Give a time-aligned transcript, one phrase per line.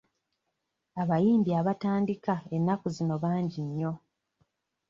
[1.01, 3.93] Abayimbi abatandika ennaku zino bangi nnyo.